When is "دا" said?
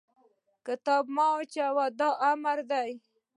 1.99-2.09